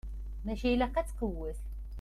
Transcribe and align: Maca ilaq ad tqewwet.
Maca 0.45 0.67
ilaq 0.69 0.95
ad 0.97 1.07
tqewwet. 1.07 1.59